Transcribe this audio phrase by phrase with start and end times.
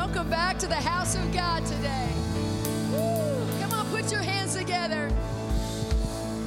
[0.00, 2.08] Welcome back to the house of God today.
[2.92, 3.60] Woo.
[3.60, 5.10] Come on, put your hands together.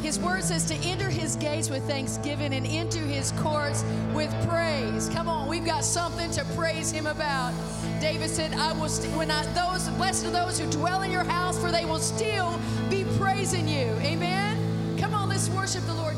[0.02, 3.84] His word says to enter his gates with thanksgiving and into his courts
[4.14, 5.10] with praise.
[5.10, 7.54] Come on, we've got something to praise him about.
[8.00, 11.26] David said, I will st- when I those blessed are those who dwell in your
[11.26, 12.58] house, for they will still
[12.90, 13.88] be praising you.
[14.00, 14.98] Amen.
[14.98, 16.11] Come on, let's worship the Lord.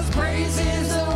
[0.00, 1.09] God's praise is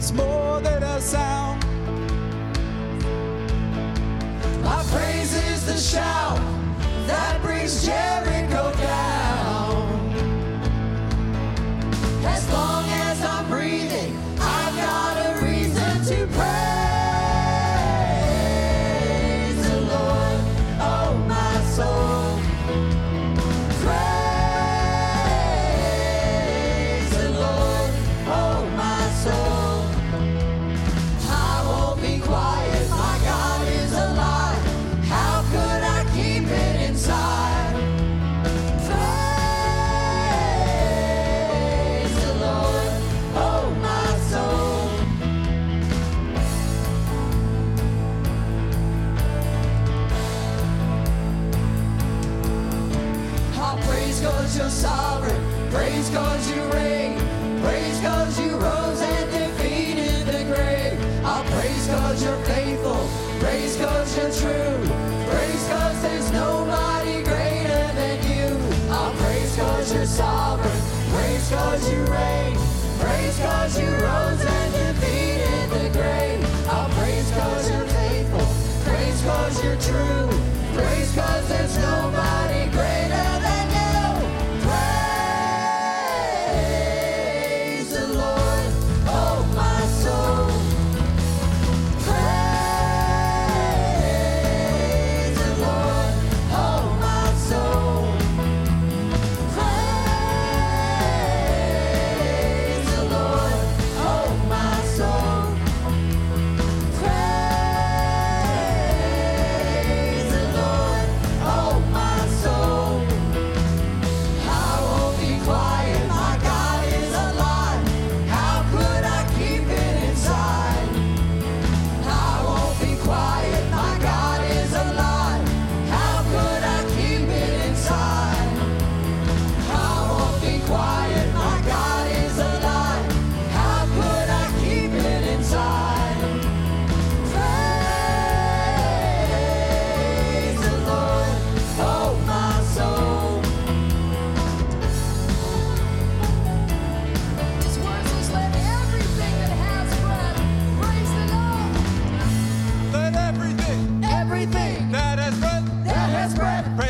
[0.00, 1.62] It's more than a sound.
[4.64, 6.38] My praise is the shout
[7.06, 8.69] that brings Jericho.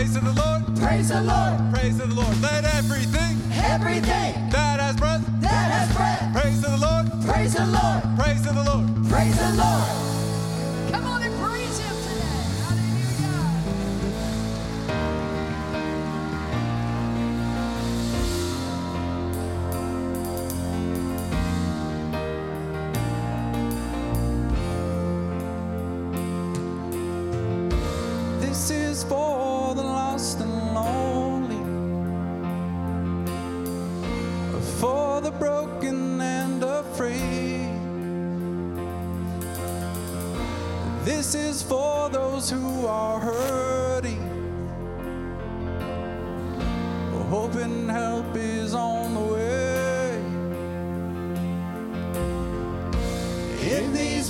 [0.01, 0.77] Praise the Lord.
[0.79, 1.75] Praise the Lord.
[1.75, 2.41] Praise the Lord.
[2.41, 4.30] Let everything, everything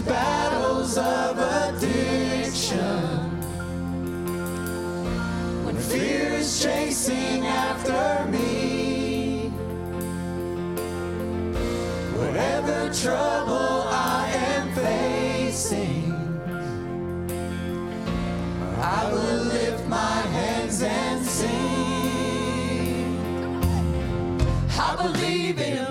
[0.02, 2.79] battles of addiction.
[5.64, 9.50] When fear is chasing after me,
[12.17, 16.12] whatever trouble I am facing,
[18.79, 21.50] I will lift my hands and sing.
[24.79, 25.89] I believe in.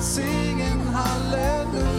[0.00, 1.97] singing hallelujah.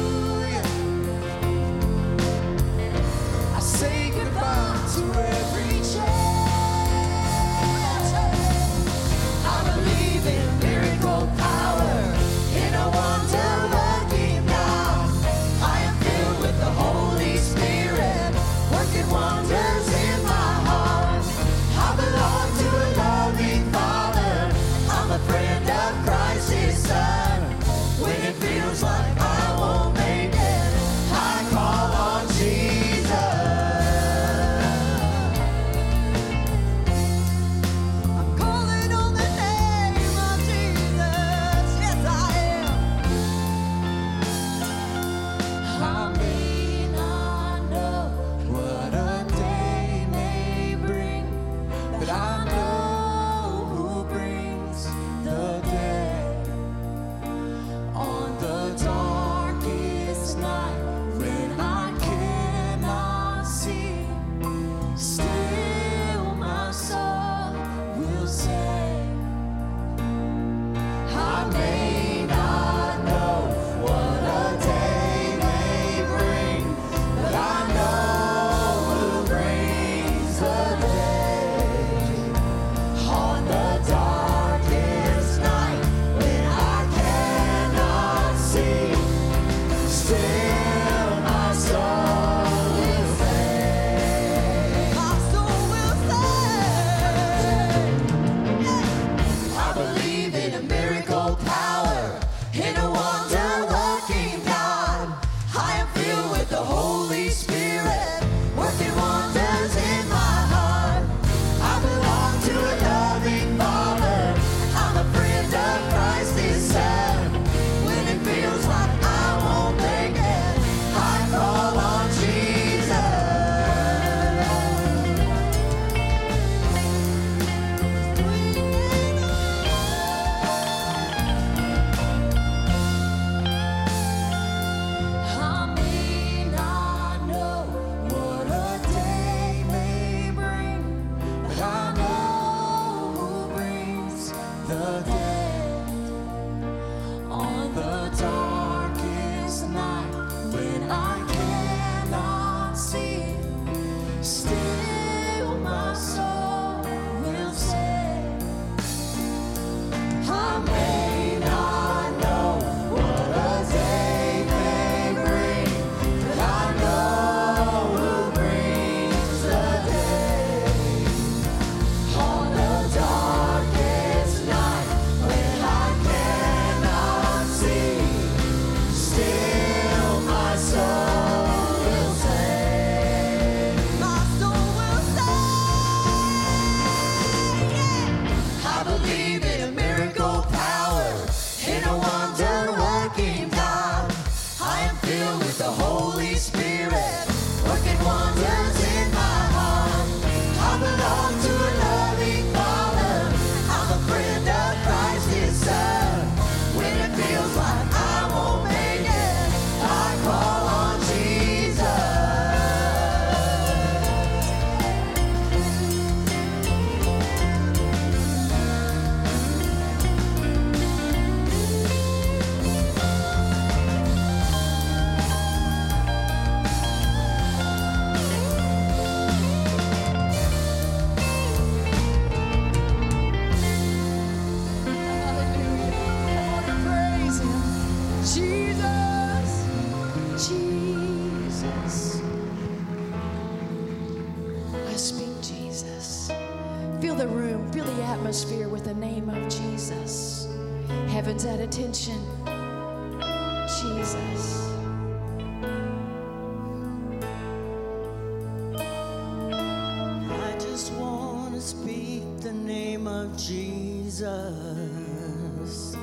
[264.19, 265.95] Jesus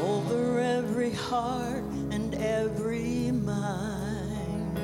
[0.00, 4.78] over every heart and every mind.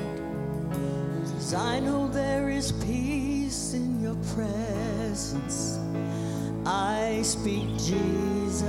[1.33, 5.79] Cause I know there is peace in your presence.
[6.63, 8.61] I speak Jesus.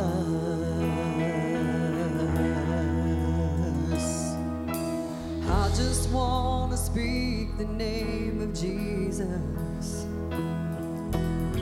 [5.51, 10.07] I just want to speak the name of Jesus.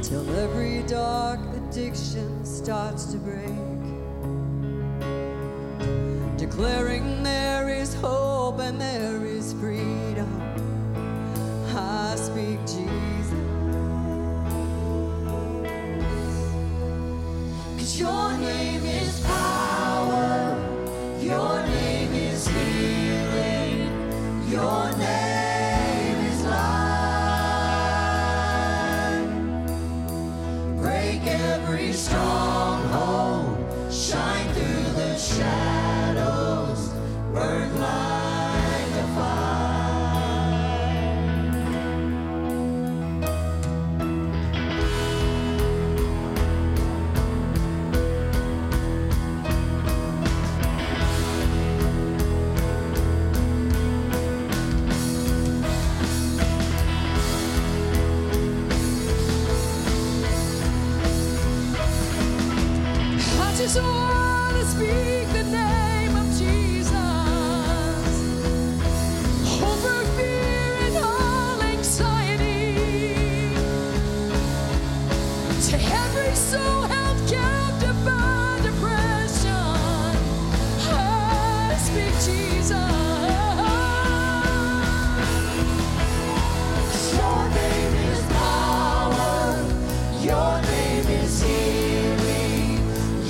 [0.09, 1.30] Till every dark
[1.71, 3.47] addiction starts to break,
[6.37, 7.20] declaring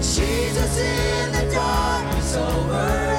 [0.00, 3.11] Jesus in the darkness over.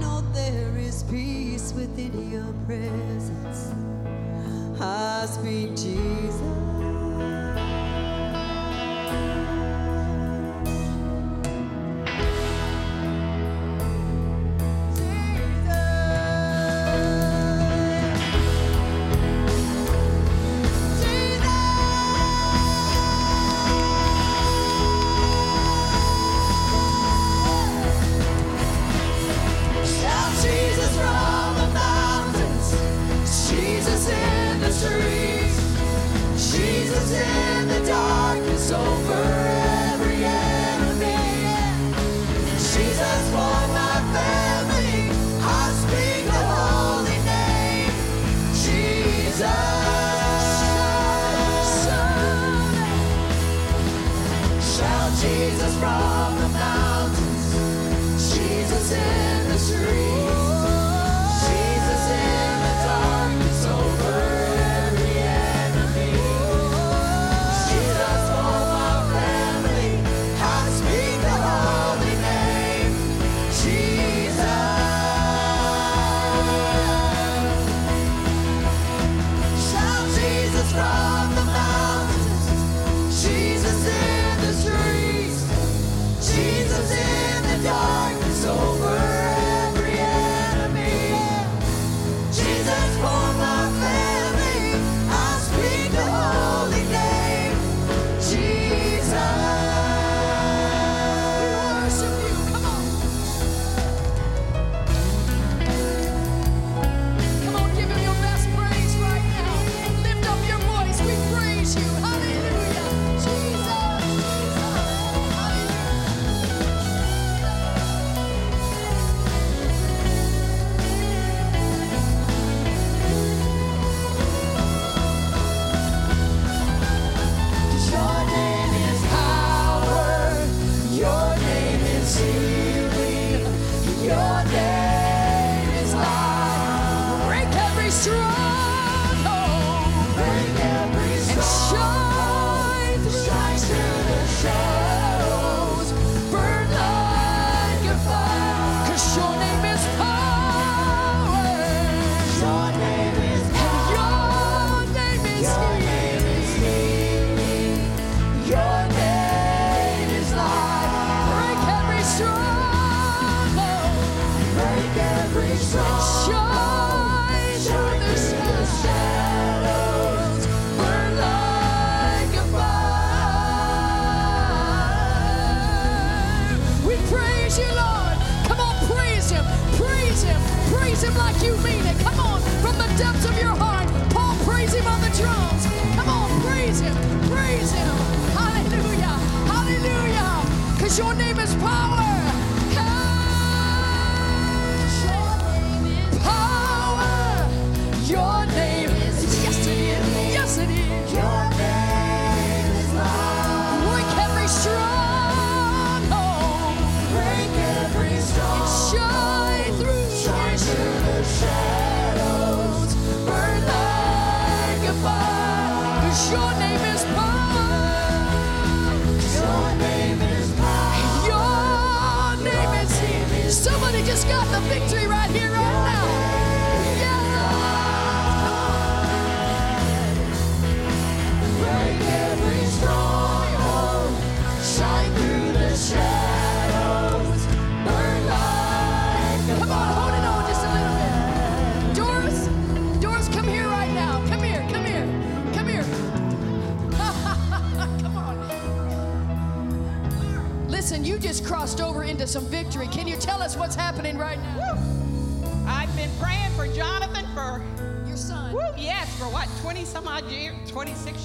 [0.00, 3.72] know there is peace within your presence.
[4.80, 6.75] I speak Jesus.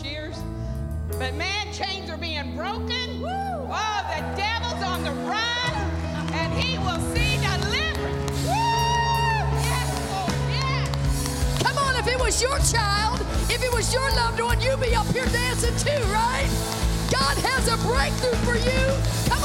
[0.02, 0.38] 26 years?
[1.18, 3.24] But man, chains are being broken.
[3.24, 5.74] Oh, the devil's on the run,
[6.34, 8.32] and he will see deliverance.
[8.44, 8.52] Woo!
[9.62, 11.64] Yes, Lord, yes.
[11.64, 14.96] Come on, if it was your child, if it was your loved one, you'd be
[14.96, 16.50] up here dancing too, right?
[17.12, 18.84] God has a breakthrough for you.
[19.30, 19.41] Come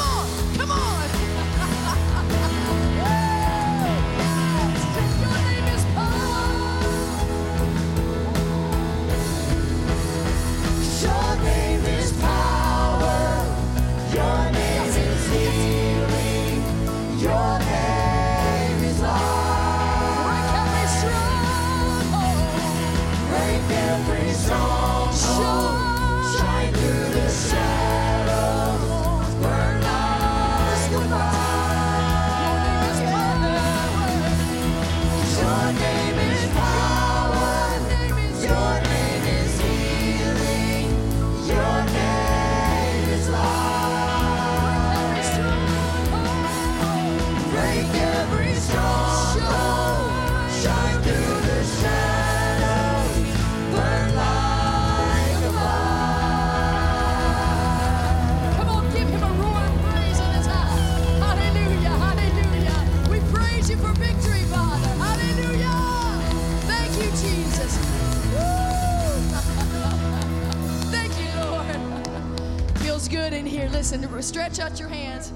[73.96, 75.30] Listen, stretch out your hands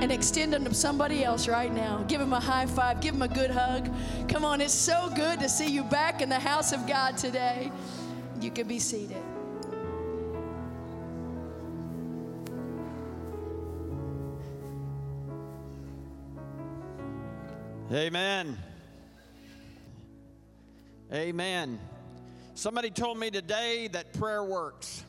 [0.00, 2.04] and extend them to somebody else right now.
[2.08, 3.90] Give them a high five, give them a good hug.
[4.28, 7.70] Come on, it's so good to see you back in the house of God today.
[8.40, 9.22] You can be seated.
[17.92, 18.56] Amen.
[21.12, 21.78] Amen.
[22.54, 25.04] Somebody told me today that prayer works.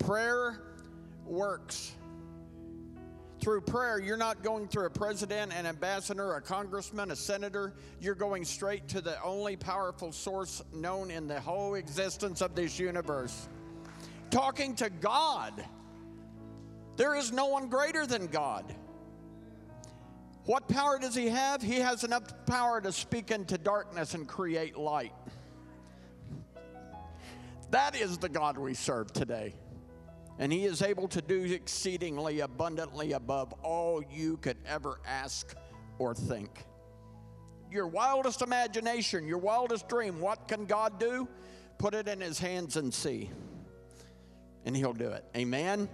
[0.00, 0.60] Prayer
[1.24, 1.92] works.
[3.40, 7.74] Through prayer, you're not going through a president, an ambassador, a congressman, a senator.
[8.00, 12.78] You're going straight to the only powerful source known in the whole existence of this
[12.78, 13.48] universe.
[14.30, 15.64] Talking to God.
[16.96, 18.74] There is no one greater than God.
[20.44, 21.62] What power does he have?
[21.62, 25.14] He has enough power to speak into darkness and create light.
[27.70, 29.54] That is the God we serve today.
[30.40, 35.54] And he is able to do exceedingly abundantly above all you could ever ask
[35.98, 36.64] or think.
[37.70, 41.28] Your wildest imagination, your wildest dream, what can God do?
[41.76, 43.30] Put it in his hands and see.
[44.64, 45.26] And he'll do it.
[45.36, 45.90] Amen.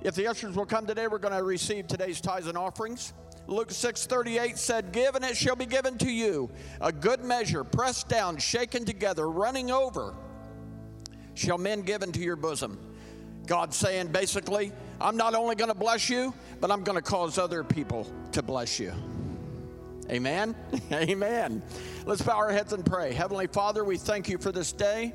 [0.00, 3.12] If the ushers will come today, we're going to receive today's tithes and offerings.
[3.48, 8.08] Luke 6:38 said, "Give and it shall be given to you, a good measure, pressed
[8.08, 10.14] down, shaken together, running over,
[11.34, 12.95] shall men give into your bosom."
[13.46, 17.38] God saying basically, I'm not only going to bless you, but I'm going to cause
[17.38, 18.92] other people to bless you.
[20.10, 20.54] Amen.
[20.92, 21.62] Amen.
[22.04, 23.12] Let's bow our heads and pray.
[23.12, 25.12] Heavenly Father, we thank you for this day.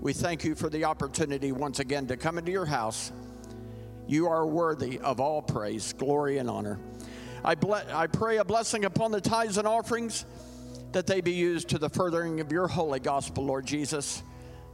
[0.00, 3.12] We thank you for the opportunity once again to come into your house.
[4.06, 6.78] You are worthy of all praise, glory, and honor.
[7.42, 10.26] I, ble- I pray a blessing upon the tithes and offerings
[10.92, 14.22] that they be used to the furthering of your holy gospel, Lord Jesus,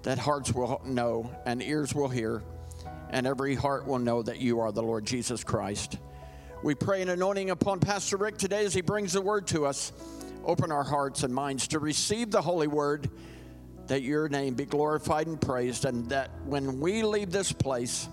[0.03, 2.43] that hearts will know and ears will hear,
[3.11, 5.99] and every heart will know that you are the Lord Jesus Christ.
[6.63, 9.93] We pray an anointing upon Pastor Rick today as he brings the word to us.
[10.45, 13.11] Open our hearts and minds to receive the holy word,
[13.87, 18.09] that your name be glorified and praised, and that when we leave this place,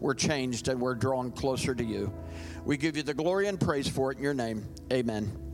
[0.00, 2.12] we're changed and we're drawn closer to you.
[2.64, 4.66] We give you the glory and praise for it in your name.
[4.92, 5.45] Amen.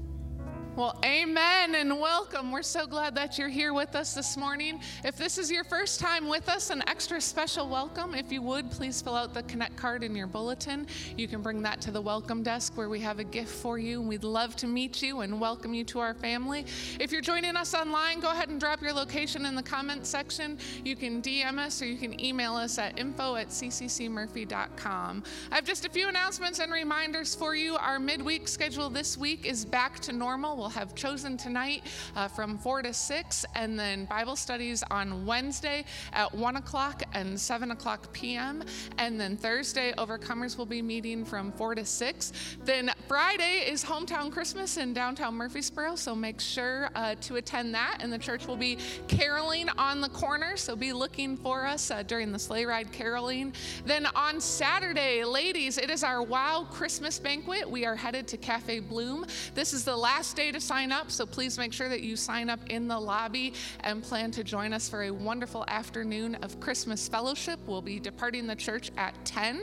[0.74, 2.50] Well, amen and welcome.
[2.50, 4.80] We're so glad that you're here with us this morning.
[5.04, 8.14] If this is your first time with us, an extra special welcome.
[8.14, 10.86] If you would, please fill out the Connect card in your bulletin.
[11.14, 14.00] You can bring that to the welcome desk where we have a gift for you.
[14.00, 16.64] We'd love to meet you and welcome you to our family.
[16.98, 20.56] If you're joining us online, go ahead and drop your location in the comment section.
[20.86, 25.22] You can DM us or you can email us at info at cccmurphy.com.
[25.50, 27.76] I have just a few announcements and reminders for you.
[27.76, 30.61] Our midweek schedule this week is back to normal.
[30.62, 31.82] We'll have chosen tonight
[32.14, 37.38] uh, from 4 to 6, and then Bible studies on Wednesday at 1 o'clock and
[37.38, 38.62] 7 o'clock p.m.
[38.96, 42.32] And then Thursday, Overcomers will be meeting from 4 to 6.
[42.64, 47.98] Then Friday is Hometown Christmas in downtown Murphysboro, so make sure uh, to attend that.
[47.98, 52.04] And the church will be caroling on the corner, so be looking for us uh,
[52.04, 53.52] during the sleigh ride caroling.
[53.84, 57.68] Then on Saturday, ladies, it is our Wow Christmas banquet.
[57.68, 59.26] We are headed to Cafe Bloom.
[59.56, 62.48] This is the last day to sign up, so please make sure that you sign
[62.48, 67.08] up in the lobby and plan to join us for a wonderful afternoon of Christmas
[67.08, 67.58] fellowship.
[67.66, 69.62] We'll be departing the church at 10.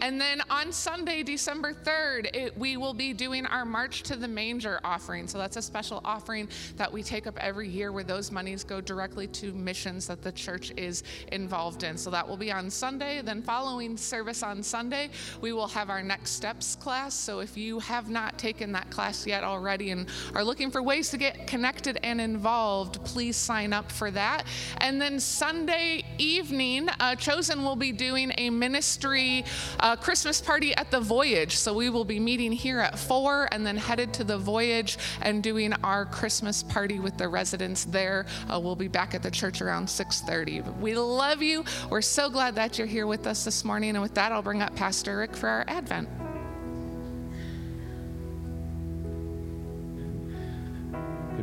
[0.00, 4.28] And then on Sunday, December 3rd, it, we will be doing our March to the
[4.28, 5.28] Manger offering.
[5.28, 8.80] So that's a special offering that we take up every year where those monies go
[8.80, 11.96] directly to missions that the church is involved in.
[11.96, 13.22] So that will be on Sunday.
[13.22, 17.14] Then, following service on Sunday, we will have our Next Steps class.
[17.14, 21.10] So if you have not taken that class yet already and are looking for ways
[21.10, 24.44] to get connected and involved, please sign up for that.
[24.78, 29.44] And then Sunday evening, uh, Chosen will be doing a ministry
[29.80, 31.56] uh, Christmas party at the Voyage.
[31.56, 35.42] So we will be meeting here at 4 and then headed to the Voyage and
[35.42, 38.26] doing our Christmas party with the residents there.
[38.52, 40.64] Uh, we'll be back at the church around 6:30.
[40.64, 41.64] But we love you.
[41.90, 43.90] We're so glad that you're here with us this morning.
[43.90, 46.29] And with that, I'll bring up Pastor Rick for our Advent.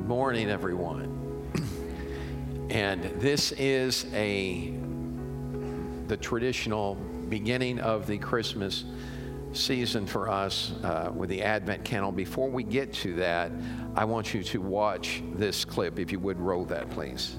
[0.08, 1.52] Good morning, everyone.
[2.70, 4.74] And this is a
[6.08, 6.96] the traditional
[7.28, 8.86] beginning of the Christmas
[9.52, 12.14] season for us uh, with the Advent candle.
[12.14, 13.52] Before we get to that,
[13.98, 16.00] I want you to watch this clip.
[16.00, 17.36] If you would roll that, please.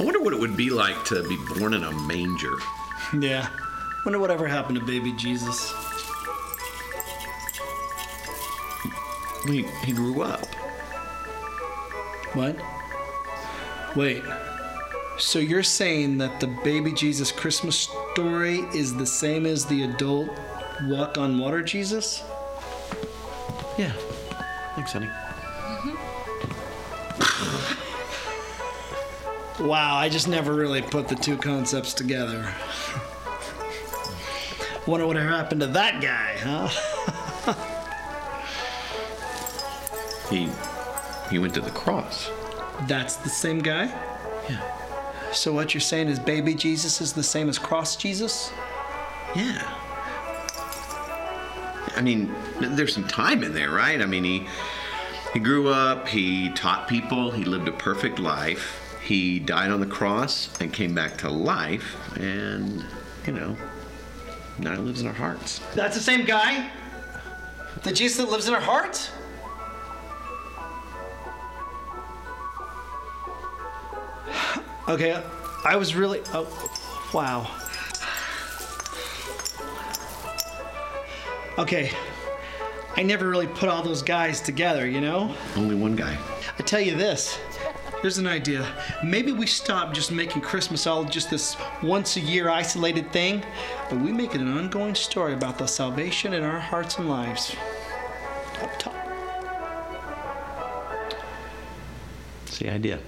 [0.00, 2.54] I wonder what it would be like to be born in a manger.
[3.20, 3.50] Yeah.
[4.04, 5.72] Wonder whatever happened to baby Jesus.
[9.46, 10.44] He, he grew up.
[12.34, 12.56] What?
[13.96, 14.22] Wait.
[15.18, 20.28] So you're saying that the baby Jesus Christmas story is the same as the adult
[20.84, 22.22] walk on water Jesus?
[23.78, 23.92] Yeah.
[24.74, 25.06] Thanks, honey.
[25.06, 25.94] Mm-hmm.
[29.60, 32.52] Wow, I just never really put the two concepts together.
[34.86, 37.70] Wonder what happened to that guy, huh?
[40.30, 40.48] He
[41.30, 42.30] he went to the cross.
[42.88, 43.86] That's the same guy?
[44.48, 45.32] Yeah.
[45.32, 48.52] So what you're saying is baby Jesus is the same as cross Jesus?
[49.34, 49.62] Yeah.
[51.96, 54.00] I mean, there's some time in there, right?
[54.00, 54.46] I mean, he
[55.32, 58.80] he grew up, he taught people, he lived a perfect life.
[59.02, 62.84] He died on the cross and came back to life, and
[63.26, 63.56] you know,
[64.58, 65.60] now he lives in our hearts.
[65.74, 66.70] That's the same guy?
[67.82, 69.10] The Jesus that lives in our hearts?
[74.88, 75.22] Okay,
[75.64, 76.20] I was really.
[76.32, 76.46] Oh,
[77.12, 77.50] wow.
[81.58, 81.90] Okay,
[82.96, 85.34] I never really put all those guys together, you know?
[85.56, 86.18] Only one guy.
[86.58, 87.38] I tell you this
[88.04, 88.70] Here's an idea.
[89.02, 93.42] Maybe we stop just making Christmas all just this once a year isolated thing,
[93.88, 97.56] but we make it an ongoing story about the salvation in our hearts and lives.
[98.60, 98.94] Up top.
[102.46, 102.98] It's the idea.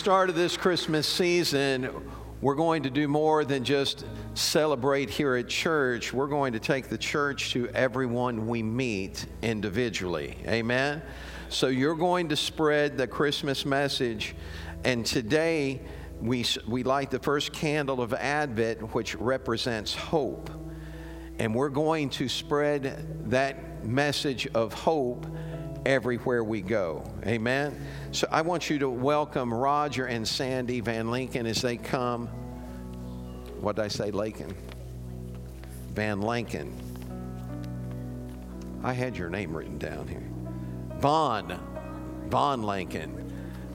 [0.00, 1.90] Start of this Christmas season,
[2.40, 6.10] we're going to do more than just celebrate here at church.
[6.10, 10.38] We're going to take the church to everyone we meet individually.
[10.48, 11.02] Amen?
[11.50, 14.34] So, you're going to spread the Christmas message.
[14.84, 15.82] And today,
[16.22, 20.48] we, we light the first candle of Advent, which represents hope.
[21.38, 25.26] And we're going to spread that message of hope
[25.86, 27.04] everywhere we go.
[27.26, 27.80] Amen.
[28.12, 32.26] So I want you to welcome Roger and Sandy Van Lincoln as they come.
[33.60, 34.54] What did I say, Lincoln?
[35.92, 36.72] Van Lincoln.
[38.82, 40.26] I had your name written down here.
[40.98, 41.58] Vaughn.
[42.28, 43.16] Vaughn Lincoln.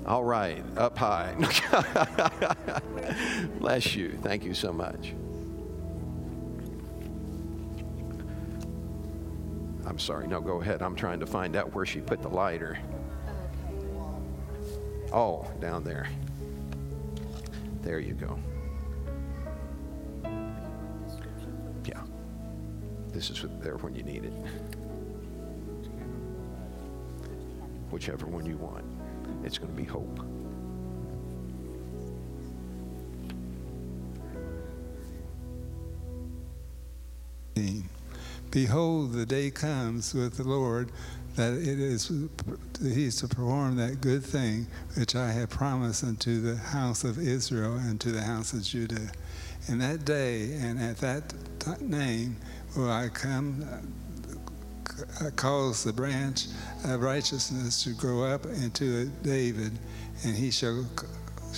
[0.06, 1.34] All right, up high.
[3.60, 4.18] Bless you.
[4.22, 5.14] Thank you so much.
[9.86, 10.28] I'm sorry.
[10.28, 10.82] No, go ahead.
[10.82, 12.78] I'm trying to find out where she put the lighter.
[15.14, 16.10] Oh, down there.
[17.82, 18.40] There you go.
[21.86, 22.02] Yeah.
[23.12, 24.34] This is there when you need it.
[27.92, 28.86] Whichever one you want.
[29.44, 30.20] It's going to be hope.
[38.56, 40.90] Behold, the day comes with the Lord
[41.36, 42.10] that it is
[42.82, 47.76] he's to perform that good thing which I have promised unto the house of Israel
[47.76, 49.12] and to the house of Judah.
[49.68, 52.38] In that day and at that name
[52.78, 53.68] will I come,
[55.22, 56.46] uh, cause the branch
[56.86, 59.74] of righteousness to grow up into David,
[60.24, 60.86] and he shall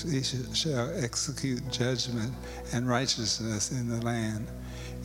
[0.04, 2.34] he shall execute judgment
[2.74, 4.48] and righteousness in the land.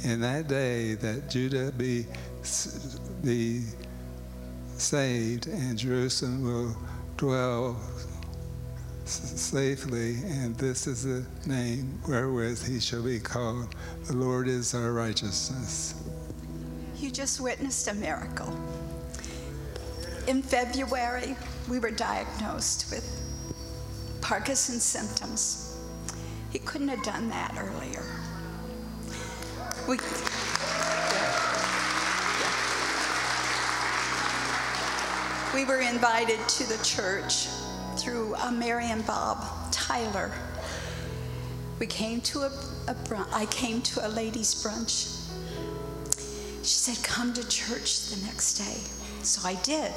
[0.04, 2.06] In that day that Judah be
[3.22, 3.62] be
[4.76, 6.76] saved, and Jerusalem will
[7.16, 7.80] dwell
[9.04, 13.74] safely, and this is the name wherewith he shall be called.
[14.06, 15.94] The Lord is our righteousness.
[16.96, 18.58] You just witnessed a miracle.
[20.26, 21.36] In February,
[21.68, 23.04] we were diagnosed with
[24.20, 25.76] Parkinson's symptoms.
[26.50, 28.04] He couldn't have done that earlier.
[29.88, 29.98] We,
[35.52, 37.48] we were invited to the church
[37.96, 40.30] through uh, Mary and Bob Tyler.
[41.80, 42.52] We came to a,
[42.86, 42.96] a.
[43.32, 45.18] I came to a ladies' brunch.
[46.62, 48.78] She said, Come to church the next day.
[49.24, 49.90] So I did.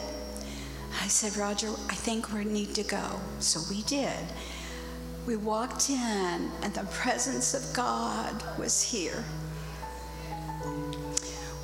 [0.99, 3.19] I said, Roger, I think we need to go.
[3.39, 4.25] So we did.
[5.27, 9.23] We walked in, and the presence of God was here.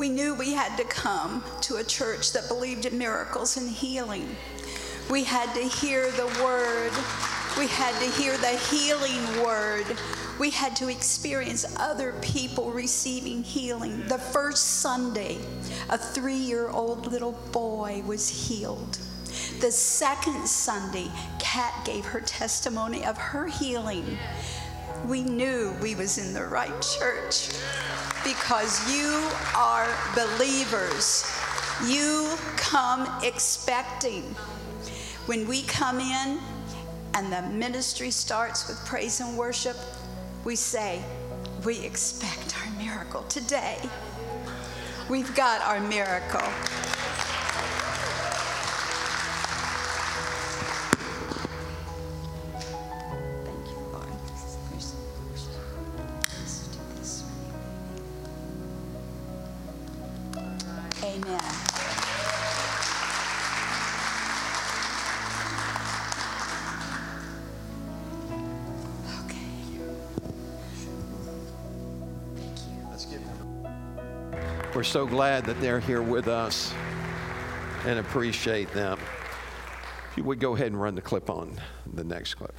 [0.02, 4.36] We knew we had to come to a church that believed in miracles and healing.
[5.12, 6.92] We had to hear the word.
[7.56, 9.86] We had to hear the healing word.
[10.40, 14.08] We had to experience other people receiving healing.
[14.08, 15.38] The first Sunday,
[15.92, 18.98] a three year old little boy was healed.
[19.60, 24.18] The second Sunday, Kat gave her testimony of her healing.
[25.06, 27.52] We knew we was in the right church
[28.24, 31.30] because you are believers.
[31.86, 34.24] You come expecting.
[35.26, 36.40] When we come in
[37.16, 39.78] and the ministry starts with praise and worship,
[40.46, 41.04] we say,
[41.66, 43.78] We expect our miracle today.
[45.10, 46.48] We've got our miracle.
[74.82, 76.74] We're so glad that they're here with us
[77.86, 78.98] and appreciate them.
[80.10, 81.62] If you would go ahead and run the clip on
[81.94, 82.56] the next clip.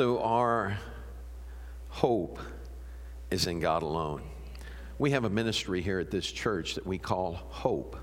[0.00, 0.78] So our
[1.90, 2.38] hope
[3.30, 4.22] is in God alone.
[4.98, 7.98] We have a ministry here at this church that we call Hope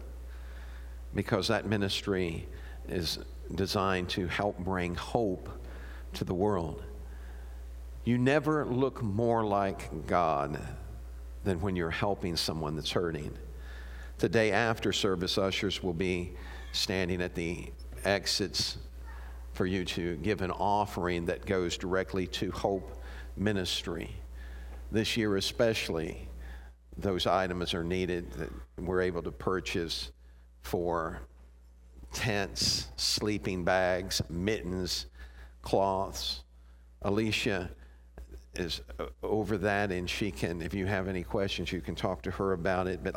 [1.15, 2.47] because that ministry
[2.87, 3.17] is
[3.55, 5.49] designed to help bring hope
[6.13, 6.83] to the world.
[8.03, 10.61] You never look more like God
[11.45, 13.35] than when you're helping someone that's hurting.
[14.19, 16.35] The day after service, ushers will be
[16.73, 17.71] standing at the
[18.05, 18.77] exits
[19.57, 23.01] for you to give an offering that goes directly to Hope
[23.35, 24.11] Ministry.
[24.91, 26.29] This year, especially,
[26.95, 30.11] those items are needed that we're able to purchase
[30.61, 31.21] for
[32.13, 35.07] tents, sleeping bags, mittens,
[35.63, 36.43] cloths.
[37.01, 37.71] Alicia
[38.53, 38.81] is
[39.23, 42.53] over that, and she can, if you have any questions, you can talk to her
[42.53, 43.03] about it.
[43.03, 43.15] But